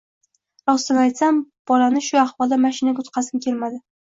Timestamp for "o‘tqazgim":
3.07-3.47